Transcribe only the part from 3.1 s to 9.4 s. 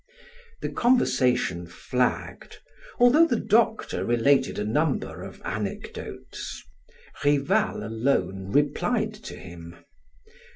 the doctor related a number of anecdotes. Rival alone replied to